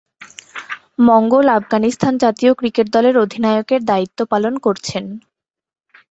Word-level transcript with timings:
মঙ্গল 1.01 1.45
আফগানিস্তান 1.57 2.13
জাতীয় 2.23 2.51
ক্রিকেট 2.55 2.87
দল 2.93 3.05
এর 3.05 3.15
অধিনায়কের 3.17 3.81
দায়িত্ব 3.85 4.19
পালন 4.31 4.53
করছেন। 4.65 5.03